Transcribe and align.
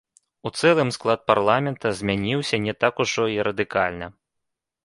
У 0.49 0.51
цэлым 0.59 0.89
склад 0.95 1.19
парламента 1.31 1.87
змяніўся 1.99 2.61
не 2.67 2.73
так 2.85 2.93
ужо 3.07 3.25
і 3.35 3.41
радыкальна. 3.49 4.07